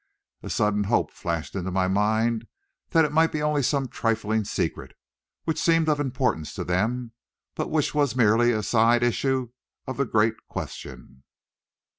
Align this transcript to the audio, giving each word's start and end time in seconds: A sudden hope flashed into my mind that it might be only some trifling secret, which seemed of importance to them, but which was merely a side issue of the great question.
A 0.41 0.49
sudden 0.49 0.85
hope 0.85 1.11
flashed 1.11 1.55
into 1.55 1.69
my 1.69 1.87
mind 1.87 2.47
that 2.89 3.05
it 3.05 3.11
might 3.11 3.31
be 3.31 3.43
only 3.43 3.61
some 3.61 3.87
trifling 3.87 4.43
secret, 4.43 4.97
which 5.43 5.61
seemed 5.61 5.87
of 5.87 5.99
importance 5.99 6.55
to 6.55 6.63
them, 6.63 7.11
but 7.53 7.69
which 7.69 7.93
was 7.93 8.15
merely 8.15 8.51
a 8.51 8.63
side 8.63 9.03
issue 9.03 9.51
of 9.85 9.97
the 9.97 10.05
great 10.05 10.33
question. 10.47 11.21